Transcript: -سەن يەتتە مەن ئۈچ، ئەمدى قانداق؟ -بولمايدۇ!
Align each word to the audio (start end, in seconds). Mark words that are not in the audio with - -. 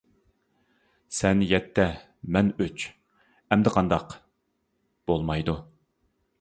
-سەن 1.17 1.43
يەتتە 1.51 1.85
مەن 2.37 2.49
ئۈچ، 2.65 2.87
ئەمدى 2.89 3.77
قانداق؟ 3.79 4.19
-بولمايدۇ! 4.19 5.59